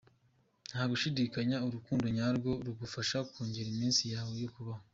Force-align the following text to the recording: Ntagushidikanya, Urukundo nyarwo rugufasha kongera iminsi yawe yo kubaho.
Ntagushidikanya, 0.71 1.57
Urukundo 1.67 2.05
nyarwo 2.17 2.51
rugufasha 2.65 3.17
kongera 3.31 3.67
iminsi 3.75 4.03
yawe 4.13 4.33
yo 4.43 4.49
kubaho. 4.55 4.83